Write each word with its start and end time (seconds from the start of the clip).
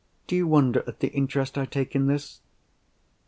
Do 0.25 0.35
you 0.35 0.47
wonder 0.47 0.83
at 0.87 0.99
the 0.99 1.09
interest 1.09 1.59
I 1.59 1.65
take 1.67 1.95
in 1.95 2.07
this?" 2.07 2.39